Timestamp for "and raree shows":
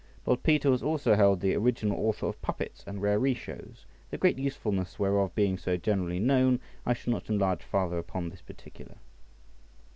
2.87-3.85